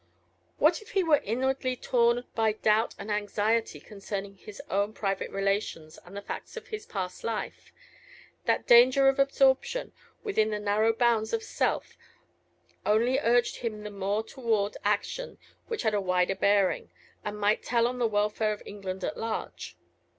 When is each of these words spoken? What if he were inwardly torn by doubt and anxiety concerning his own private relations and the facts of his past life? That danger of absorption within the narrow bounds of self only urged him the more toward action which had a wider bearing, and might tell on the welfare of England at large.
What 0.57 0.81
if 0.81 0.93
he 0.93 1.03
were 1.03 1.21
inwardly 1.23 1.75
torn 1.75 2.23
by 2.33 2.53
doubt 2.53 2.95
and 2.97 3.11
anxiety 3.11 3.79
concerning 3.79 4.33
his 4.35 4.59
own 4.67 4.93
private 4.93 5.29
relations 5.29 5.99
and 6.03 6.17
the 6.17 6.23
facts 6.23 6.57
of 6.57 6.69
his 6.69 6.87
past 6.87 7.23
life? 7.23 7.71
That 8.45 8.65
danger 8.65 9.09
of 9.09 9.19
absorption 9.19 9.93
within 10.23 10.49
the 10.49 10.57
narrow 10.59 10.91
bounds 10.91 11.33
of 11.33 11.43
self 11.43 11.99
only 12.83 13.19
urged 13.19 13.57
him 13.57 13.83
the 13.83 13.91
more 13.91 14.23
toward 14.23 14.75
action 14.83 15.37
which 15.67 15.83
had 15.83 15.93
a 15.93 16.01
wider 16.01 16.33
bearing, 16.33 16.89
and 17.23 17.37
might 17.37 17.61
tell 17.61 17.85
on 17.85 17.99
the 17.99 18.07
welfare 18.07 18.53
of 18.53 18.63
England 18.65 19.03
at 19.03 19.17
large. 19.17 19.77